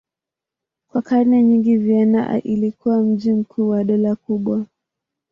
[0.89, 4.65] Kwa karne nyingi Vienna ilikuwa mji mkuu wa dola kubwa.